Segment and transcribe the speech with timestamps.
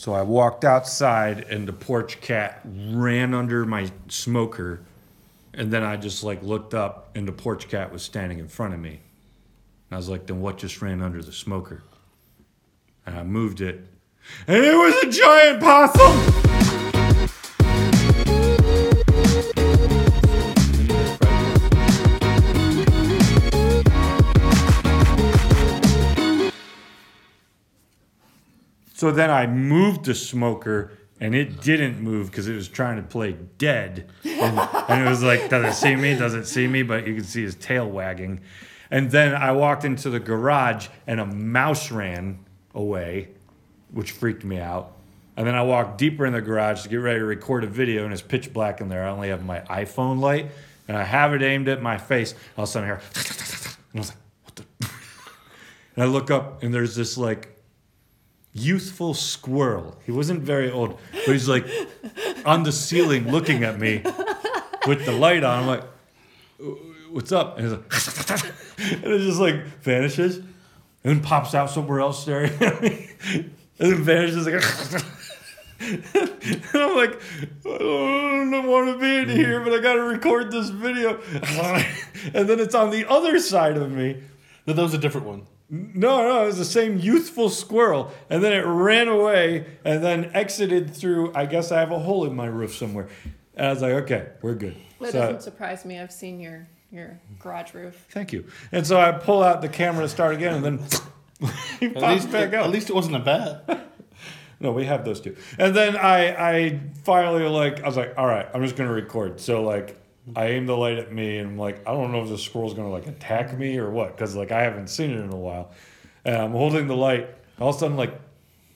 [0.00, 4.80] So I walked outside, and the porch cat ran under my smoker,
[5.52, 8.72] and then I just like looked up, and the porch cat was standing in front
[8.72, 8.92] of me.
[8.92, 11.82] And I was like, "Then what just ran under the smoker?"
[13.04, 13.88] And I moved it,
[14.46, 16.39] and it was a giant possum.
[29.00, 33.02] So then I moved the smoker and it didn't move because it was trying to
[33.02, 34.10] play dead.
[34.24, 36.14] And, and it was like, does it see me?
[36.14, 36.82] Does it see me?
[36.82, 38.40] But you can see his tail wagging.
[38.90, 42.40] And then I walked into the garage and a mouse ran
[42.74, 43.28] away,
[43.90, 44.92] which freaked me out.
[45.34, 48.04] And then I walked deeper in the garage to get ready to record a video
[48.04, 49.06] and it's pitch black in there.
[49.06, 50.50] I only have my iPhone light
[50.88, 52.34] and I have it aimed at my face.
[52.58, 54.64] All of a sudden I hear, and I was like, what the?
[55.96, 57.59] And I look up and there's this like
[58.52, 59.96] youthful squirrel.
[60.04, 61.66] He wasn't very old, but he's like
[62.44, 64.02] on the ceiling looking at me
[64.86, 65.60] with the light on.
[65.60, 65.84] I'm like,
[67.10, 67.58] what's up?
[67.58, 68.44] And he's like,
[69.04, 70.46] and it just like vanishes and
[71.04, 75.04] then pops out somewhere else staring at me and then vanishes like.
[75.80, 76.04] and
[76.74, 77.18] I'm like,
[77.64, 79.36] I don't want to be in mm-hmm.
[79.36, 81.20] here, but I got to record this video.
[82.34, 84.22] and then it's on the other side of me.
[84.66, 85.46] No, that was a different one.
[85.70, 88.10] No, no, it was the same youthful squirrel.
[88.28, 92.24] And then it ran away and then exited through, I guess I have a hole
[92.24, 93.08] in my roof somewhere.
[93.54, 94.76] And I was like, okay, we're good.
[95.00, 95.98] That So- doesn't surprise me.
[96.00, 98.04] I've seen your your garage roof.
[98.10, 98.46] thank you.
[98.72, 100.78] And so I pull out the camera to start again and then
[101.78, 102.64] he At pops least, back out.
[102.64, 103.86] at least it wasn't a bat.
[104.62, 105.36] No, we have those two.
[105.58, 106.34] And then I,
[106.66, 109.40] I finally like, I was like, all right, I'm just gonna record.
[109.40, 109.96] So like,
[110.36, 112.74] I aim the light at me, and I'm like, I don't know if the squirrel's
[112.74, 115.70] gonna like attack me or what, because like I haven't seen it in a while.
[116.24, 117.28] And I'm holding the light.
[117.58, 118.20] All of a sudden, like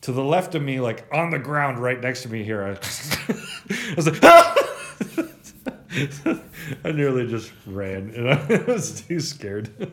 [0.03, 2.71] to the left of me, like on the ground, right next to me here, I,
[2.73, 4.25] I was like,
[6.85, 9.93] I nearly just ran, and I was too scared.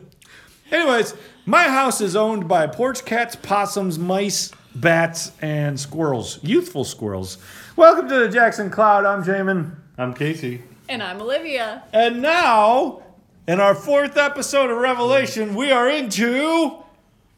[0.70, 1.14] Anyways,
[1.44, 6.42] my house is owned by porch cats, possums, mice, bats, and squirrels.
[6.42, 7.36] Youthful squirrels.
[7.76, 9.04] Welcome to the Jackson Cloud.
[9.04, 9.76] I'm Jamin.
[9.98, 10.62] I'm Casey.
[10.92, 11.84] And I'm Olivia.
[11.94, 13.00] And now,
[13.48, 16.84] in our fourth episode of Revelation, we are into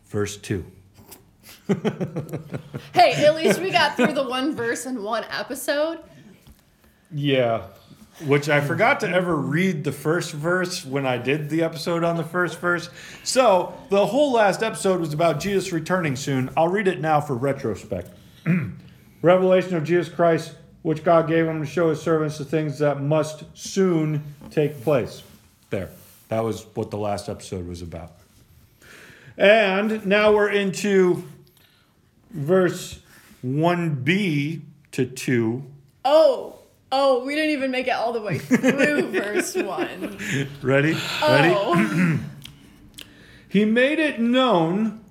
[0.07, 0.65] verse 2.
[2.93, 6.01] Hey, at least we got through the one verse in one episode.
[7.13, 7.69] Yeah.
[8.27, 12.17] Which I forgot to ever read the first verse when I did the episode on
[12.17, 12.91] the first verse.
[13.23, 16.51] So the whole last episode was about Jesus returning soon.
[16.57, 18.11] I'll read it now for retrospect.
[19.23, 23.01] Revelation of Jesus Christ, which God gave him to show his servants the things that
[23.01, 25.23] must soon take place.
[25.71, 25.89] There.
[26.29, 28.13] That was what the last episode was about.
[29.39, 31.25] And now we're into
[32.31, 33.01] verse
[33.43, 34.61] 1b
[34.93, 35.65] to 2.
[36.05, 36.59] Oh,
[36.93, 40.19] oh, we didn't even make it all the way through verse one.
[40.61, 40.93] Ready?
[41.23, 41.55] Ready?
[41.57, 42.21] Oh,
[43.49, 45.03] He made it known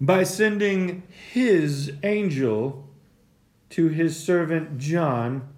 [0.00, 2.83] by sending his angel
[3.70, 5.48] to his servant John,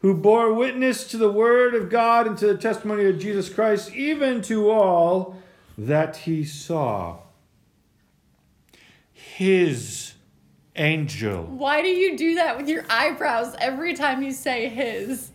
[0.00, 3.92] who bore witness to the word of God and to the testimony of Jesus Christ,
[3.94, 5.36] even to all
[5.76, 7.18] that he saw.
[9.12, 10.14] His
[10.78, 11.44] angel.
[11.44, 15.30] why do you do that with your eyebrows every time you say his?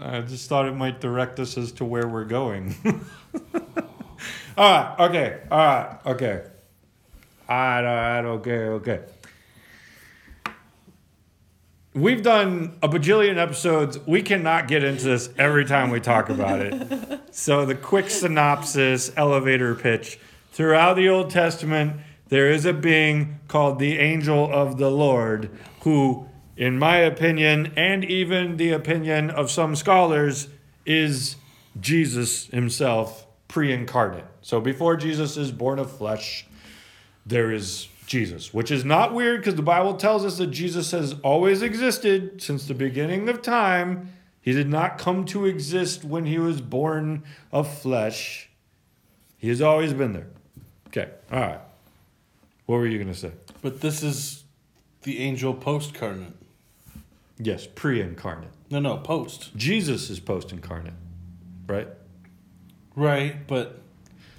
[0.00, 2.74] I just thought it might direct us as to where we're going.
[2.84, 2.92] all
[4.56, 6.42] right, okay, all right, okay.
[7.48, 9.00] All right, all right, okay, okay.
[11.94, 14.00] We've done a bajillion episodes.
[14.04, 17.20] We cannot get into this every time we talk about it.
[17.36, 20.20] So, the quick synopsis, elevator pitch.
[20.52, 21.96] Throughout the Old Testament,
[22.28, 25.50] there is a being called the angel of the Lord
[25.80, 30.46] who, in my opinion, and even the opinion of some scholars,
[30.86, 31.34] is
[31.80, 34.26] Jesus himself pre incarnate.
[34.40, 36.46] So, before Jesus is born of flesh,
[37.26, 41.14] there is Jesus, which is not weird because the Bible tells us that Jesus has
[41.22, 44.12] always existed since the beginning of time.
[44.40, 48.50] He did not come to exist when he was born of flesh.
[49.38, 50.26] He has always been there.
[50.88, 51.60] Okay, all right.
[52.66, 53.32] What were you going to say?
[53.62, 54.44] But this is
[55.02, 56.32] the angel post carnate.
[57.38, 58.50] Yes, pre incarnate.
[58.70, 59.56] No, no, post.
[59.56, 60.94] Jesus is post incarnate,
[61.66, 61.88] right?
[62.94, 63.80] Right, but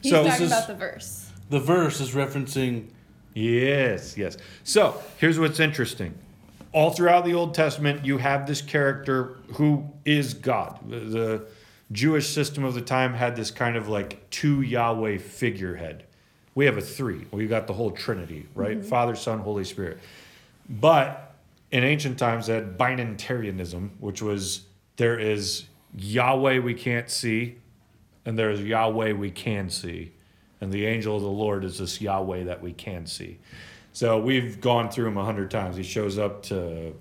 [0.01, 1.31] He's So this talking is- about the verse.
[1.49, 2.89] the verse is referencing.
[3.35, 4.37] Yes, yes.
[4.63, 6.17] So here's what's interesting.
[6.71, 10.79] All throughout the Old Testament, you have this character who is God.
[10.89, 11.45] The,
[11.91, 16.05] Jewish system of the time had this kind of like two Yahweh figurehead.
[16.55, 17.25] We have a three.
[17.31, 18.79] We got the whole Trinity, right?
[18.79, 18.87] Mm-hmm.
[18.87, 19.99] Father, Son, Holy Spirit.
[20.67, 21.35] But
[21.71, 24.61] in ancient times, they had binitarianism, which was
[24.95, 25.65] there is
[25.95, 27.57] Yahweh we can't see,
[28.25, 30.11] and there is Yahweh we can see.
[30.65, 33.37] And the angel of the Lord is this Yahweh that we can see.
[33.93, 35.75] So we've gone through him a hundred times.
[35.75, 36.95] He shows up to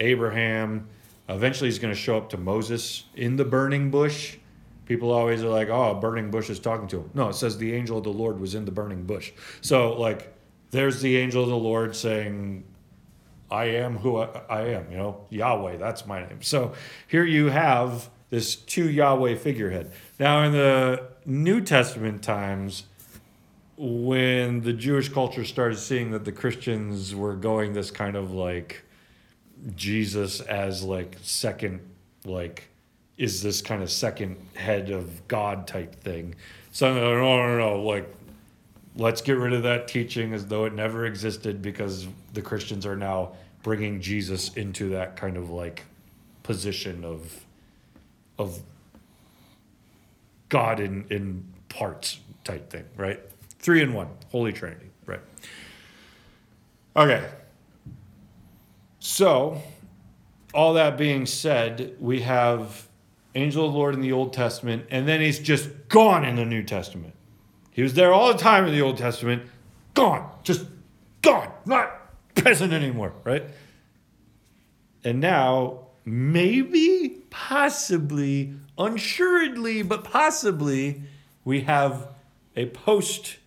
[0.00, 0.88] Abraham.
[1.28, 4.38] Eventually, he's going to show up to Moses in the burning bush.
[4.86, 7.58] People always are like, "Oh, a burning bush is talking to him." No, it says
[7.58, 9.32] the angel of the Lord was in the burning bush.
[9.60, 10.34] So, like,
[10.70, 12.64] there's the angel of the Lord saying,
[13.50, 15.76] "I am who I, I am." You know, Yahweh.
[15.76, 16.40] That's my name.
[16.40, 16.72] So
[17.06, 19.92] here you have this two Yahweh figurehead.
[20.18, 22.84] Now, in the New Testament times,
[23.76, 28.84] when the Jewish culture started seeing that the Christians were going this kind of like
[29.74, 31.80] Jesus as like second,
[32.24, 32.68] like,
[33.16, 36.34] is this kind of second head of God type thing.
[36.72, 38.12] So no, no, no, no, like,
[38.96, 42.96] let's get rid of that teaching as though it never existed because the Christians are
[42.96, 43.32] now
[43.62, 45.84] bringing Jesus into that kind of like
[46.42, 47.44] position of,
[48.38, 48.60] of
[50.48, 53.20] God in in parts type thing, right?
[53.64, 55.22] Three in one, Holy Trinity, right?
[56.94, 57.26] Okay.
[58.98, 59.62] So,
[60.52, 62.86] all that being said, we have
[63.34, 66.44] angel of the Lord in the Old Testament, and then he's just gone in the
[66.44, 67.14] New Testament.
[67.70, 69.44] He was there all the time in the Old Testament,
[69.94, 70.66] gone, just
[71.22, 73.44] gone, not present anymore, right?
[75.04, 81.04] And now, maybe, possibly, unsuredly, but possibly,
[81.46, 82.08] we have
[82.54, 83.38] a post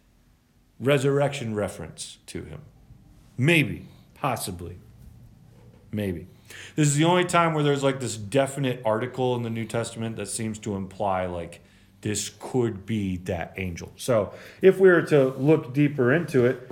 [0.79, 2.61] resurrection reference to him.
[3.37, 4.77] Maybe, possibly,
[5.91, 6.27] maybe.
[6.75, 10.15] This is the only time where there's like this definite article in the New Testament
[10.15, 11.61] that seems to imply like
[12.01, 13.91] this could be that angel.
[13.97, 16.71] So if we were to look deeper into it,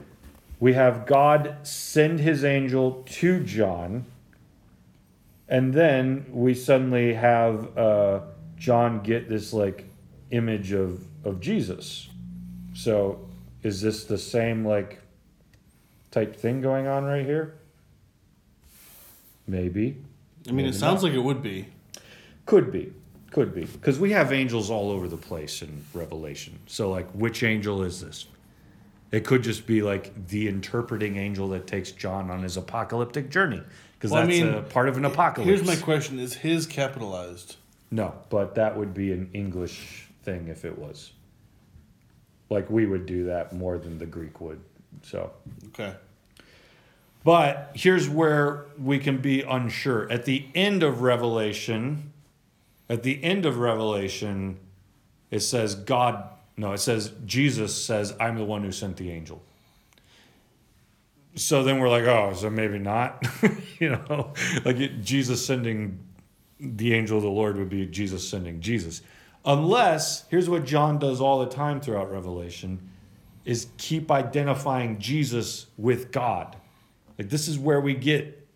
[0.60, 4.06] we have God send his angel to John,
[5.50, 8.22] and then we suddenly have uh,
[8.58, 9.86] John get this like
[10.32, 12.08] image of of Jesus.
[12.74, 13.28] So
[13.66, 15.02] is this the same like
[16.12, 17.56] type thing going on right here?
[19.48, 19.98] Maybe.
[20.48, 21.68] I mean, it Maybe sounds like it would be.
[22.46, 22.94] Could be.
[23.32, 23.66] Could be.
[23.66, 26.60] Because we have angels all over the place in Revelation.
[26.68, 28.28] So, like, which angel is this?
[29.12, 33.64] It could just be like the interpreting angel that takes John on his apocalyptic journey.
[33.94, 35.48] Because Well, I that's mean, a part of an apocalypse.
[35.48, 37.56] Here's my question: Is his capitalized?
[37.90, 41.12] No, but that would be an English thing if it was.
[42.50, 44.62] Like, we would do that more than the Greek would.
[45.04, 45.32] So.
[45.68, 45.94] Okay.
[47.24, 50.10] But here's where we can be unsure.
[50.12, 52.14] At the end of Revelation,
[52.88, 54.60] at the end of Revelation,
[55.32, 56.24] it says God,
[56.56, 59.42] no, it says Jesus says, I'm the one who sent the angel.
[61.34, 63.26] So then we're like, oh, so maybe not.
[63.80, 64.34] you know,
[64.64, 66.00] like it, Jesus sending
[66.60, 69.02] the angel of the Lord would be Jesus sending Jesus.
[69.46, 72.90] Unless, here's what John does all the time throughout Revelation
[73.46, 76.56] is keep identifying Jesus with God.
[77.18, 78.48] Like this is where we get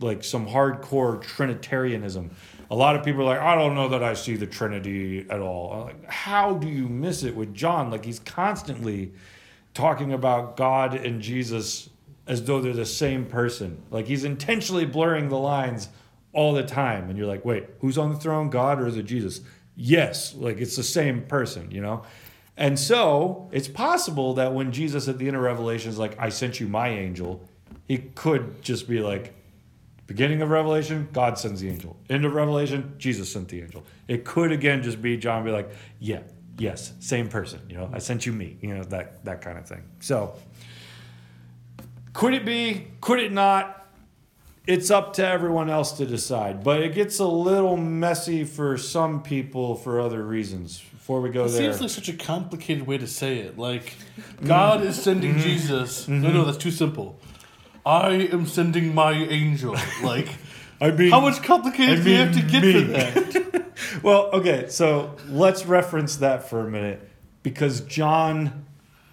[0.00, 2.30] like some hardcore Trinitarianism.
[2.70, 5.40] A lot of people are like, I don't know that I see the Trinity at
[5.40, 5.84] all.
[5.84, 7.90] Like, how do you miss it with John?
[7.90, 9.12] Like he's constantly
[9.72, 11.88] talking about God and Jesus
[12.26, 13.82] as though they're the same person.
[13.90, 15.88] Like he's intentionally blurring the lines
[16.32, 17.08] all the time.
[17.08, 19.40] And you're like, wait, who's on the throne, God or is it Jesus?
[19.76, 22.04] Yes, like it's the same person, you know?
[22.56, 26.28] And so it's possible that when Jesus at the end of Revelation is like, I
[26.28, 27.42] sent you my angel,
[27.88, 29.34] he could just be like,
[30.06, 31.96] beginning of Revelation, God sends the angel.
[32.08, 33.84] End of Revelation, Jesus sent the angel.
[34.06, 36.20] It could again just be John be like, yeah,
[36.58, 39.66] yes, same person, you know, I sent you me, you know, that that kind of
[39.66, 39.82] thing.
[40.00, 40.36] So
[42.12, 42.86] could it be?
[43.00, 43.83] Could it not?
[44.66, 46.64] It's up to everyone else to decide.
[46.64, 50.80] But it gets a little messy for some people for other reasons.
[50.80, 51.72] Before we go there It there.
[51.72, 53.58] seems like such a complicated way to say it.
[53.58, 53.94] Like,
[54.42, 55.42] God is sending mm-hmm.
[55.42, 56.08] Jesus.
[56.08, 56.34] No, mm-hmm.
[56.34, 57.20] no, that's too simple.
[57.84, 59.76] I am sending my angel.
[60.02, 60.28] Like,
[60.80, 63.64] I mean, how much complicated I do you have to get for that?
[64.02, 67.08] Well, okay, so let's reference that for a minute
[67.42, 68.66] because John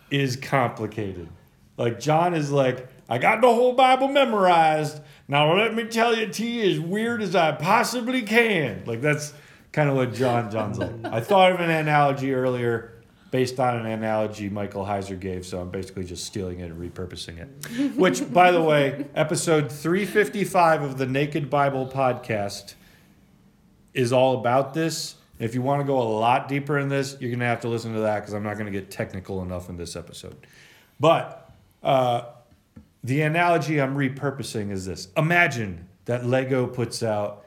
[0.09, 1.29] is complicated.
[1.77, 5.01] Like John is like, I got the whole Bible memorized.
[5.27, 8.83] Now let me tell you you as weird as I possibly can.
[8.85, 9.33] Like that's
[9.73, 10.93] kind of what John John's like.
[11.03, 15.69] I thought of an analogy earlier based on an analogy Michael Heiser gave, so I'm
[15.69, 17.97] basically just stealing it and repurposing it.
[17.97, 22.75] Which, by the way, episode 355 of the Naked Bible podcast
[23.93, 25.15] is all about this.
[25.37, 27.67] If you want to go a lot deeper in this, you're going to have to
[27.67, 30.47] listen to that because I'm not going to get technical enough in this episode.
[30.97, 31.51] But
[31.83, 32.23] uh,
[33.03, 37.45] the analogy I'm repurposing is this Imagine that Lego puts out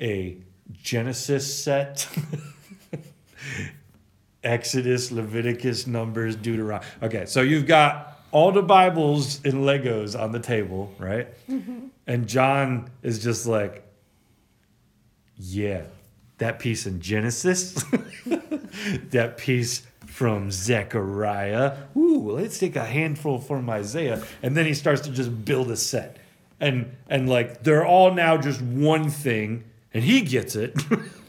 [0.00, 0.38] a
[0.72, 2.08] Genesis set.
[4.44, 6.86] Exodus, Leviticus, Numbers, Deuteronomy.
[7.02, 11.28] Okay, so you've got all the Bibles in Legos on the table, right?
[11.48, 11.86] Mm-hmm.
[12.06, 13.82] And John is just like,
[15.36, 15.82] yeah,
[16.38, 17.72] that piece in Genesis,
[19.10, 19.82] that piece
[20.16, 21.76] from Zechariah.
[21.94, 24.24] Ooh, let's take a handful from Isaiah.
[24.42, 26.16] And then he starts to just build a set.
[26.58, 30.74] And and like they're all now just one thing, and he gets it.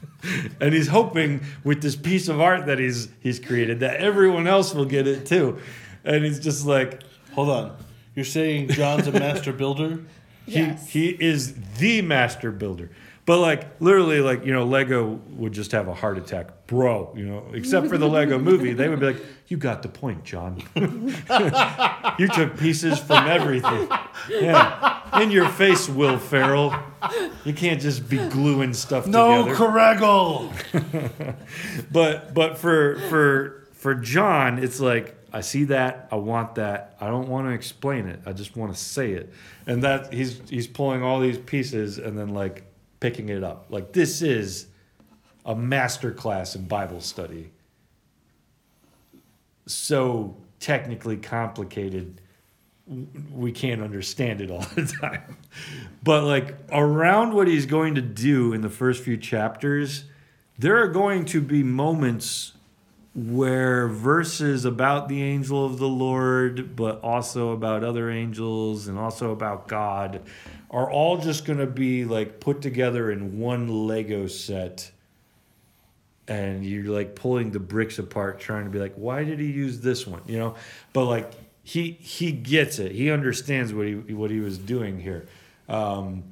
[0.62, 4.74] and he's hoping with this piece of art that he's he's created that everyone else
[4.74, 5.60] will get it too.
[6.06, 7.03] And he's just like
[7.34, 7.77] Hold on.
[8.15, 10.00] You're saying John's a master builder?
[10.46, 10.88] he Yes.
[10.88, 12.89] he is the master builder.
[13.27, 17.13] But like literally, like you know, Lego would just have a heart attack, bro.
[17.13, 20.24] You know, except for the Lego Movie, they would be like, "You got the point,
[20.24, 20.63] John.
[22.17, 23.89] you took pieces from everything.
[24.29, 26.74] Yeah, in your face, Will Ferrell.
[27.43, 29.55] You can't just be gluing stuff No, together."
[31.91, 36.96] But but for for for John, it's like I see that, I want that.
[37.01, 38.22] I don't want to explain it.
[38.25, 39.34] I just want to say it.
[39.65, 42.63] And that he's he's pulling all these pieces and then like
[43.00, 43.68] picking it up.
[43.70, 44.68] Like this is
[45.46, 47.51] a master class in Bible study.
[49.66, 52.22] So technically complicated
[53.34, 55.38] we can't understand it all the time.
[56.04, 60.06] But like around what he's going to do in the first few chapters,
[60.58, 62.54] there are going to be moments
[63.13, 69.32] where verses about the angel of the Lord, but also about other angels and also
[69.32, 70.22] about God,
[70.70, 74.92] are all just going to be like put together in one Lego set.
[76.28, 79.80] And you're like pulling the bricks apart, trying to be like, why did he use
[79.80, 80.22] this one?
[80.28, 80.56] You know,
[80.92, 81.32] but like
[81.64, 82.92] he he gets it.
[82.92, 85.28] He understands what he what he was doing here,
[85.70, 86.24] um,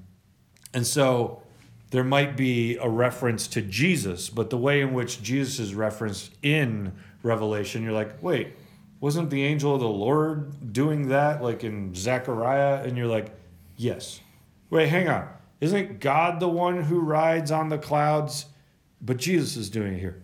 [0.73, 1.43] and so
[1.91, 6.31] there might be a reference to Jesus, but the way in which Jesus is referenced
[6.41, 6.91] in
[7.23, 8.53] Revelation, you're like, wait,
[8.99, 12.83] wasn't the angel of the Lord doing that like in Zechariah?
[12.83, 13.31] And you're like,
[13.77, 14.19] yes.
[14.69, 15.27] Wait, hang on.
[15.61, 18.45] Isn't God the one who rides on the clouds?
[19.01, 20.21] But Jesus is doing it here.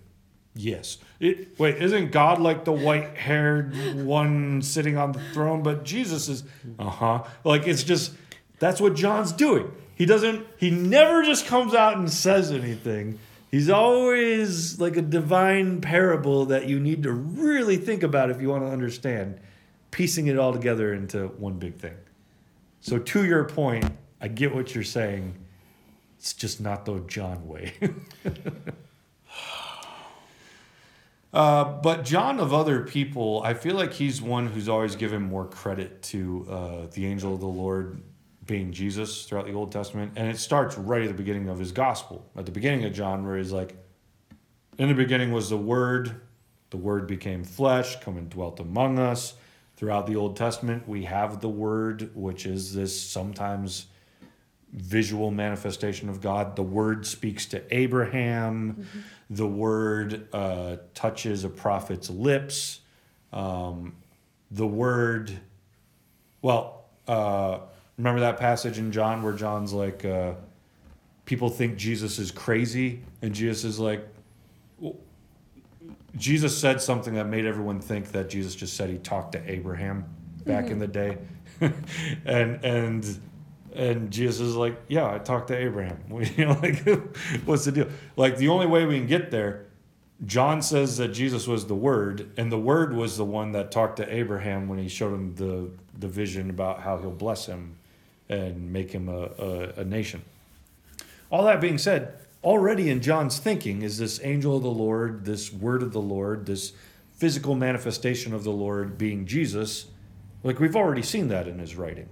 [0.53, 0.98] Yes.
[1.19, 5.63] It, wait, isn't God like the white haired one sitting on the throne?
[5.63, 6.43] But Jesus is,
[6.77, 7.24] uh huh.
[7.43, 8.13] Like it's just,
[8.60, 9.71] that's what John's doing.
[9.95, 13.19] He doesn't, he never just comes out and says anything.
[13.51, 18.50] He's always like a divine parable that you need to really think about if you
[18.50, 19.39] want to understand,
[19.91, 21.98] piecing it all together into one big thing.
[22.79, 23.86] So, to your point,
[24.21, 25.33] I get what you're saying.
[26.19, 27.73] It's just not the John way.
[31.33, 35.45] Uh, but John, of other people, I feel like he's one who's always given more
[35.45, 38.01] credit to uh, the angel of the Lord
[38.45, 40.13] being Jesus throughout the Old Testament.
[40.17, 43.25] And it starts right at the beginning of his gospel, at the beginning of John,
[43.25, 43.77] where he's like,
[44.77, 46.19] In the beginning was the Word,
[46.69, 49.35] the Word became flesh, come and dwelt among us.
[49.77, 53.85] Throughout the Old Testament, we have the Word, which is this sometimes
[54.73, 56.55] visual manifestation of God.
[56.55, 58.87] The word speaks to Abraham.
[59.29, 62.81] The word uh, touches a prophet's lips.
[63.33, 63.95] Um,
[64.49, 65.31] the word,
[66.41, 67.59] well, uh,
[67.97, 70.33] remember that passage in John where John's like, uh,
[71.25, 74.05] people think Jesus is crazy, and Jesus is like,
[74.79, 74.97] well,
[76.17, 80.05] Jesus said something that made everyone think that Jesus just said he talked to Abraham
[80.45, 81.17] back in the day,
[82.25, 83.21] and and
[83.73, 86.03] and Jesus is like, yeah, I talked to Abraham.
[86.35, 86.87] you know, like,
[87.45, 87.87] what's the deal?
[88.15, 89.65] Like the only way we can get there.
[90.25, 93.97] John says that Jesus was the Word, and the Word was the one that talked
[93.97, 97.75] to Abraham when he showed him the the vision about how he'll bless him
[98.29, 100.23] and make him a, a, a nation.
[101.29, 102.13] All that being said,
[102.43, 106.45] already in John's thinking is this angel of the Lord, this word of the Lord,
[106.45, 106.73] this
[107.13, 109.85] physical manifestation of the Lord being Jesus.
[110.43, 112.09] Like we've already seen that in his writing.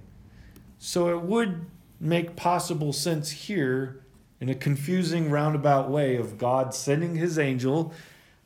[0.79, 1.65] So it would
[1.99, 4.01] make possible sense here
[4.39, 7.93] in a confusing roundabout way of God sending his angel,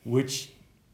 [0.02, 0.50] which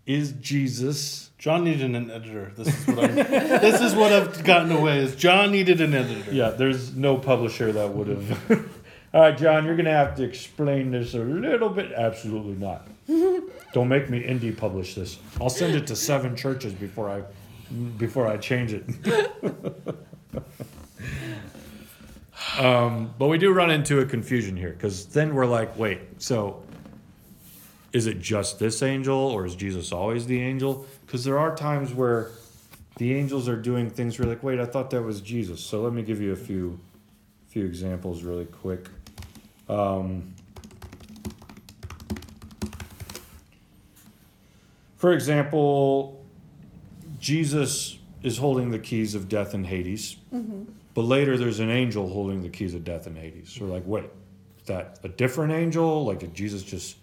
[0.07, 1.31] is Jesus.
[1.39, 2.53] John needed an editor.
[2.55, 3.15] This is what I'm.
[3.15, 4.99] this is what I've gotten away.
[4.99, 6.33] Is John needed an editor?
[6.33, 8.69] Yeah, there's no publisher that would have.
[9.15, 11.93] All right, John, you're going to have to explain this a little bit.
[11.93, 12.87] Absolutely not.
[13.73, 15.19] Don't make me indie publish this.
[15.41, 17.23] I'll send it to seven churches before I
[17.97, 18.85] before I change it.
[22.59, 26.63] Um, but we do run into a confusion here because then we're like, wait, so
[27.93, 30.87] is it just this angel or is Jesus always the angel?
[31.07, 32.31] Because there are times where
[32.97, 35.61] the angels are doing things where like, wait, I thought that was Jesus.
[35.63, 36.79] So let me give you a few
[37.49, 38.89] few examples really quick.
[39.69, 40.35] Um,
[44.97, 46.25] for example,
[47.19, 50.17] Jesus is holding the keys of death and Hades,
[50.95, 53.53] but later there's an angel holding the keys of death and Hades.
[53.53, 54.11] So we're like, wait,
[54.61, 56.05] is that a different angel?
[56.05, 56.97] Like, did Jesus just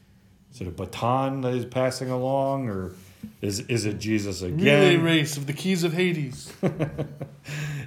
[0.53, 2.93] is it a baton that he's passing along, or
[3.41, 4.59] is is it Jesus again?
[4.59, 6.51] Relay race of the keys of Hades.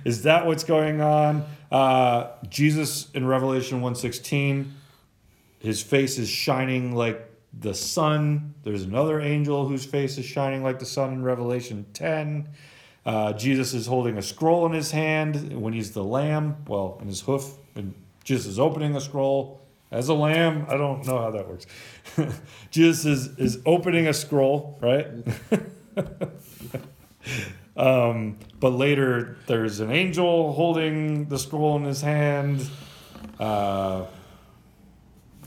[0.04, 1.45] Is that what's going on?
[1.71, 4.75] Uh, Jesus in Revelation 116,
[5.59, 8.54] his face is shining like the sun.
[8.62, 12.49] There's another angel whose face is shining like the sun in Revelation 10.
[13.04, 17.09] Uh, Jesus is holding a scroll in his hand when he's the lamb, well, in
[17.09, 20.66] his hoof, and Jesus is opening a scroll as a lamb.
[20.69, 21.66] I don't know how that works.
[22.71, 25.07] Jesus is, is opening a scroll, right?
[27.80, 32.69] Um, but later, there's an angel holding the scroll in his hand.
[33.38, 34.04] Uh,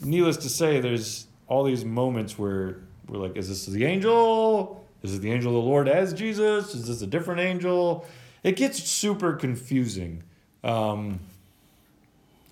[0.04, 4.83] needless to say, there's all these moments where we're like, is this the angel?
[5.04, 6.74] Is it the angel of the Lord as Jesus?
[6.74, 8.06] Is this a different angel?
[8.42, 10.24] It gets super confusing.
[10.64, 11.20] Um,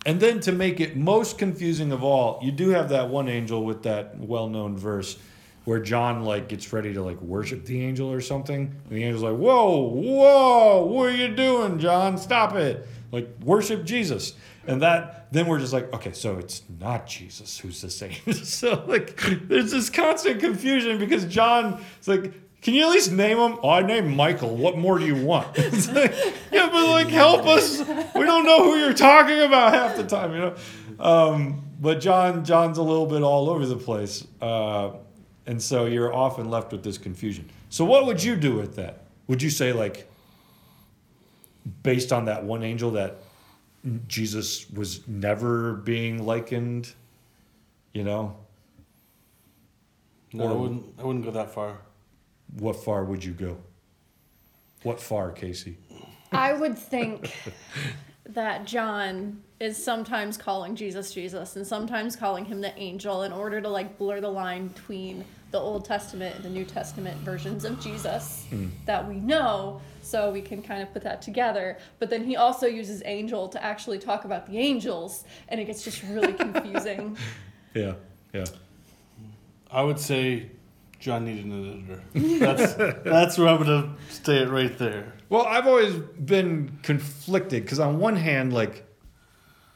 [0.06, 3.64] and then to make it most confusing of all, you do have that one angel
[3.64, 5.18] with that well-known verse
[5.64, 9.24] where John like gets ready to like worship the angel or something, and the angel's
[9.24, 12.18] like, "Whoa, whoa, what are you doing, John?
[12.18, 12.88] Stop it!
[13.12, 14.34] Like worship Jesus."
[14.68, 18.36] And that then we're just like, okay, so it's not Jesus who's the saint.
[18.46, 22.34] so like, there's this constant confusion because John is like.
[22.62, 23.58] Can you at least name him?
[23.64, 24.56] Oh, I named Michael.
[24.56, 25.58] What more do you want?
[25.58, 26.14] Like,
[26.52, 27.80] yeah, but like, help us.
[27.80, 30.56] We don't know who you're talking about half the time, you know.
[31.00, 34.28] Um, but John, John's a little bit all over the place.
[34.40, 34.92] Uh,
[35.48, 37.50] and so you're often left with this confusion.
[37.70, 39.06] So what would you do with that?
[39.28, 40.08] Would you say like
[41.84, 43.18] based on that one angel that
[44.08, 46.94] Jesus was never being likened,
[47.94, 48.36] you know?
[50.34, 50.86] No, I Or- wouldn't.
[51.00, 51.82] I wouldn't go that far.
[52.58, 53.58] What far would you go?
[54.84, 55.78] What far, Casey?
[56.32, 57.34] I would think
[58.34, 63.62] that John is sometimes calling Jesus Jesus and sometimes calling him the angel in order
[63.62, 67.80] to like blur the line between the Old Testament and the New Testament versions of
[67.80, 68.70] Jesus hmm.
[68.86, 71.78] that we know so we can kind of put that together.
[72.00, 75.84] But then he also uses angel to actually talk about the angels and it gets
[75.84, 77.18] just really confusing.
[77.74, 77.94] Yeah,
[78.34, 78.46] yeah.
[79.70, 80.50] I would say
[81.02, 81.84] John needed an
[82.14, 82.46] editor.
[82.46, 85.14] That's that's where I'm gonna stay it right there.
[85.30, 88.86] Well, I've always been conflicted because on one hand, like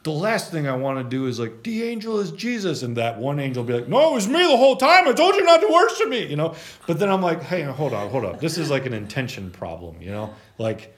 [0.03, 3.17] the last thing I want to do is like the angel is Jesus, and that
[3.17, 5.07] one angel be like, "No, it was me the whole time.
[5.07, 6.53] I told you not to worship me," you know.
[6.85, 8.38] But then I'm like, "Hey, hold on, hold on.
[8.38, 10.31] This is like an intention problem, you know.
[10.59, 10.95] Like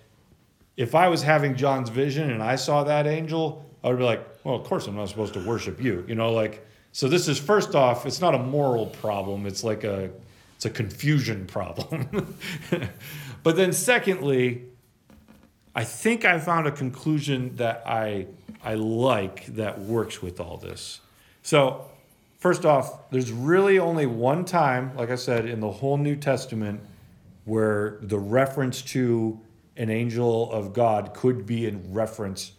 [0.75, 4.36] if I was having John's vision and I saw that angel, I would be like,
[4.47, 6.31] well, of course I'm not supposed to worship you, you know.
[6.31, 9.45] Like so, this is first off, it's not a moral problem.
[9.45, 10.09] It's like a
[10.55, 12.37] it's a confusion problem.
[13.43, 14.63] but then secondly,
[15.75, 18.27] I think I found a conclusion that I
[18.63, 21.01] I like that works with all this.
[21.43, 21.85] So,
[22.39, 26.79] first off, there's really only one time, like I said, in the whole New Testament
[27.43, 29.41] where the reference to
[29.75, 32.53] an angel of God could be in reference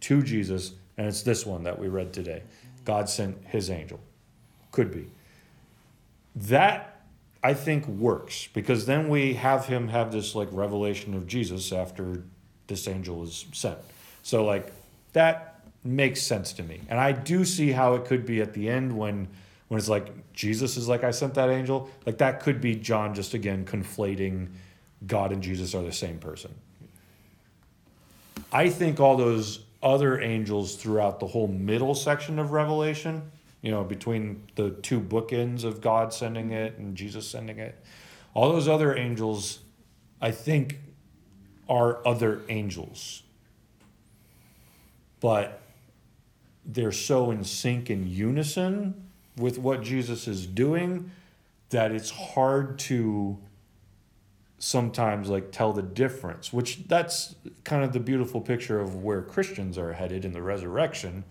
[0.00, 2.42] to Jesus, and it's this one that we read today.
[2.84, 4.00] God sent his angel.
[4.70, 5.06] Could be.
[6.34, 7.02] That
[7.42, 12.22] I think works because then we have him have this like revelation of Jesus after
[12.66, 13.78] this angel is sent.
[14.22, 14.72] So like
[15.12, 16.80] that makes sense to me.
[16.88, 19.28] And I do see how it could be at the end when
[19.68, 21.90] when it's like Jesus is like I sent that angel.
[22.06, 24.48] Like that could be John just again conflating
[25.06, 26.54] God and Jesus are the same person.
[28.52, 33.84] I think all those other angels throughout the whole middle section of Revelation, you know,
[33.84, 37.78] between the two bookends of God sending it and Jesus sending it,
[38.34, 39.60] all those other angels,
[40.20, 40.78] I think,
[41.68, 43.22] are other angels.
[45.20, 45.60] But
[46.64, 51.10] they're so in sync and unison with what Jesus is doing
[51.70, 53.38] that it's hard to
[54.62, 59.76] sometimes like tell the difference which that's kind of the beautiful picture of where christians
[59.76, 61.24] are headed in the resurrection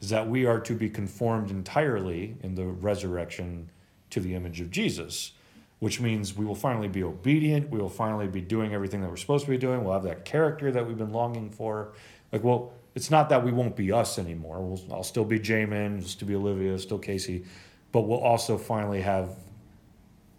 [0.00, 3.68] is that we are to be conformed entirely in the resurrection
[4.08, 5.32] to the image of jesus
[5.80, 9.16] which means we will finally be obedient we will finally be doing everything that we're
[9.16, 11.92] supposed to be doing we'll have that character that we've been longing for.
[12.32, 16.02] Like well it's not that we won't be us anymore we'll, i'll still be jamin
[16.02, 17.44] still be olivia still casey
[17.92, 19.36] but we'll also finally have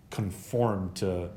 [0.09, 1.29] conformed to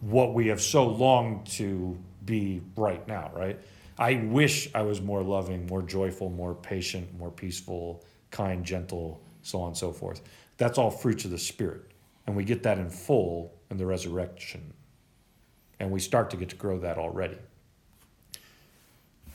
[0.00, 3.58] what we have so longed to be right now, right?
[3.98, 9.60] I wish I was more loving, more joyful, more patient, more peaceful, kind, gentle, so
[9.60, 10.22] on and so forth.
[10.56, 11.82] That's all fruits of the Spirit.
[12.26, 14.72] And we get that in full in the resurrection.
[15.78, 17.38] And we start to get to grow that already.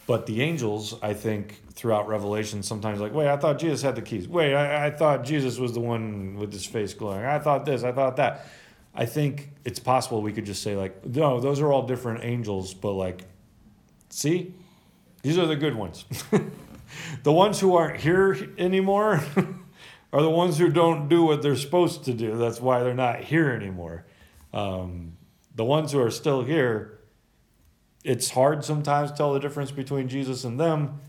[0.07, 4.03] But the angels, I think, throughout Revelation, sometimes like, wait, I thought Jesus had the
[4.03, 4.27] keys.
[4.27, 7.25] Wait, I, I thought Jesus was the one with his face glowing.
[7.25, 8.47] I thought this, I thought that.
[8.95, 12.73] I think it's possible we could just say, like, no, those are all different angels,
[12.73, 13.23] but like,
[14.09, 14.53] see,
[15.21, 16.05] these are the good ones.
[17.23, 19.21] the ones who aren't here anymore
[20.13, 22.37] are the ones who don't do what they're supposed to do.
[22.37, 24.05] That's why they're not here anymore.
[24.53, 25.17] Um,
[25.53, 26.99] the ones who are still here,
[28.05, 31.01] it's hard sometimes to tell the difference between Jesus and them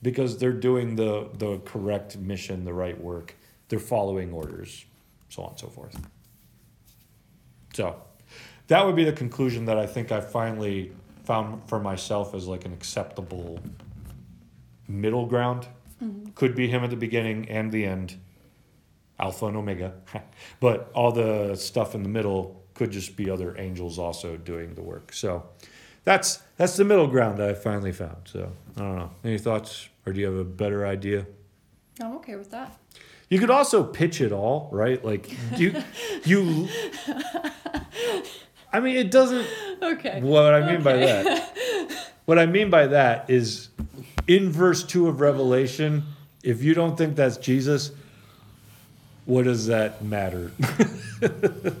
[0.00, 3.34] because they're doing the, the correct mission, the right work.
[3.68, 4.84] They're following orders,
[5.28, 5.96] so on and so forth.
[7.74, 8.02] So
[8.68, 10.92] that would be the conclusion that I think I finally
[11.24, 13.60] found for myself as like an acceptable
[14.88, 15.68] middle ground.
[16.02, 16.30] Mm-hmm.
[16.34, 18.16] Could be him at the beginning and the end,
[19.18, 19.94] Alpha and Omega.
[20.60, 24.82] but all the stuff in the middle could just be other angels also doing the
[24.82, 25.12] work.
[25.12, 25.44] So
[26.04, 28.16] that's that's the middle ground that I finally found.
[28.24, 29.10] So I don't know.
[29.24, 31.26] Any thoughts, or do you have a better idea?
[32.00, 32.76] I'm okay with that.
[33.32, 35.02] You could also pitch it all, right?
[35.02, 35.82] Like you,
[36.26, 36.68] you.
[38.70, 39.48] I mean, it doesn't.
[39.80, 40.20] Okay.
[40.20, 43.70] What I mean by that, what I mean by that is,
[44.26, 46.02] in verse two of Revelation,
[46.42, 47.92] if you don't think that's Jesus,
[49.24, 50.52] what does that matter?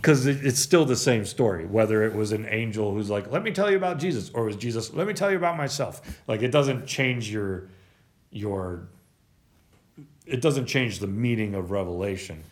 [0.00, 1.64] Because it's still the same story.
[1.64, 4.46] Whether it was an angel who's like, "Let me tell you about Jesus," or it
[4.46, 7.68] was Jesus, "Let me tell you about myself." Like it doesn't change your
[8.30, 8.88] your.
[10.26, 12.44] It doesn't change the meaning of Revelation.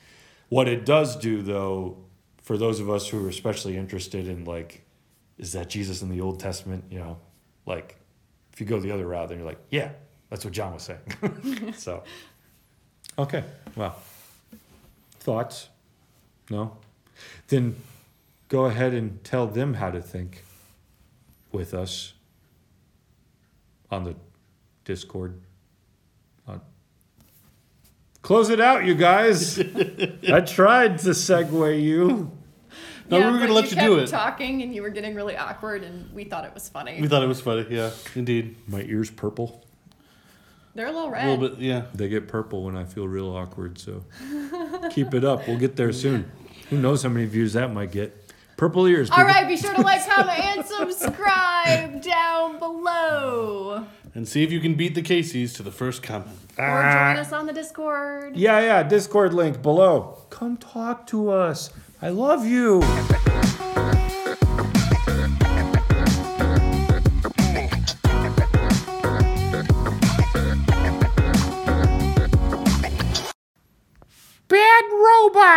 [0.49, 1.97] What it does do, though,
[2.43, 4.83] for those of us who are especially interested in like,
[5.39, 6.85] is that Jesus in the Old Testament?
[6.91, 7.19] You know,
[7.67, 7.97] like
[8.53, 9.91] if you go the other route, then you're like, yeah,
[10.29, 11.75] that's what John was saying.
[11.77, 12.03] so,
[13.19, 13.45] okay,
[13.77, 13.97] well,
[15.21, 15.69] thoughts?
[16.51, 16.77] No?
[17.49, 17.77] Then
[18.49, 20.45] go ahead and tell them how to think
[21.53, 22.15] with us
[23.91, 24.17] on the
[24.85, 25.41] Discord.
[28.23, 29.59] On- Close it out, you guys.
[30.33, 32.31] I tried to segue you.
[33.11, 34.07] No, we were gonna let you kept do it.
[34.07, 37.01] Talking and you were getting really awkward, and we thought it was funny.
[37.01, 37.67] We thought it was funny.
[37.69, 38.57] Yeah, indeed.
[38.69, 39.65] My ears purple.
[40.77, 41.27] They're a little red.
[41.27, 41.59] A little bit.
[41.59, 41.87] Yeah.
[41.95, 44.05] They get purple when I feel real awkward, so
[44.91, 45.49] keep it up.
[45.49, 46.31] We'll get there soon.
[46.69, 48.17] Who knows how many views that might get?
[48.57, 49.11] Purple ears.
[49.11, 49.29] All people.
[49.33, 53.87] right, be sure to like, comment, and subscribe down below.
[54.15, 56.37] And see if you can beat the Caseys to the first comment.
[56.59, 57.15] Or Ah.
[57.15, 58.37] join us on the Discord.
[58.37, 58.83] Yeah, yeah.
[58.83, 60.19] Discord link below.
[60.31, 61.71] Come talk to us.
[62.03, 62.83] I love you.
[74.49, 75.51] Bad robot.